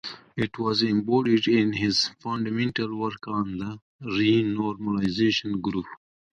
It 0.35 0.57
was 0.57 0.81
embodied 0.81 1.47
in 1.47 1.73
his 1.73 2.09
fundamental 2.19 2.97
work 2.97 3.27
on 3.27 3.59
the 3.59 3.79
renormalization 4.03 5.61
group. 5.61 5.85